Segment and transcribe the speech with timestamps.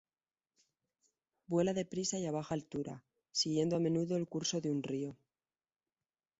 [1.45, 5.15] Vuela deprisa y a baja altura, siguiendo a menudo el curso de un río.